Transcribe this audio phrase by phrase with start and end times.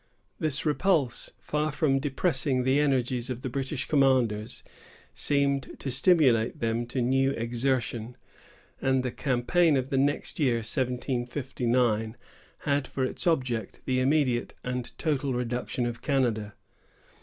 [0.39, 4.63] This repulse, far from depressing the energies of the British commanders,
[5.13, 8.17] seemed to stimulate them to new exertion;
[8.81, 12.17] and the campaign of the next year, 1759,
[12.61, 16.55] had for its object the immediate and total reduction of Canada.